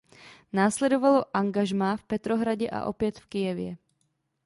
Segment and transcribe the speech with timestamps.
[0.53, 3.77] Následovalo angažmá v Petrohradě a opět v Kyjevě.